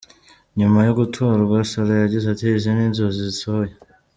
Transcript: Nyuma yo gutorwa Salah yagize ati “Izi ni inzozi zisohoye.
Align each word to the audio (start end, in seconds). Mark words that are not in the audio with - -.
Nyuma 0.57 0.79
yo 0.87 0.93
gutorwa 0.99 1.55
Salah 1.69 1.99
yagize 2.03 2.25
ati 2.29 2.43
“Izi 2.57 2.69
ni 2.75 2.83
inzozi 2.87 3.19
zisohoye. 3.29 3.73